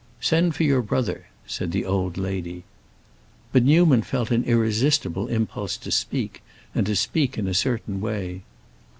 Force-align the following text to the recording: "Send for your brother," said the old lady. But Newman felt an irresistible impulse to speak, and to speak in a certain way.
"Send 0.19 0.55
for 0.55 0.63
your 0.63 0.81
brother," 0.81 1.27
said 1.45 1.71
the 1.71 1.85
old 1.85 2.17
lady. 2.17 2.63
But 3.51 3.61
Newman 3.63 4.01
felt 4.01 4.31
an 4.31 4.43
irresistible 4.45 5.27
impulse 5.27 5.77
to 5.77 5.91
speak, 5.91 6.41
and 6.73 6.87
to 6.87 6.95
speak 6.95 7.37
in 7.37 7.47
a 7.47 7.53
certain 7.53 8.01
way. 8.01 8.41